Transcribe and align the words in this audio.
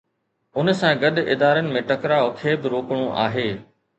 ان 0.61 0.67
سان 0.79 0.93
گڏ 1.03 1.15
ادارن 1.33 1.67
۾ 1.75 1.81
ٽڪراءُ 1.91 2.31
کي 2.39 2.51
به 2.63 2.67
روڪڻو 2.75 3.05
آهي. 3.27 3.49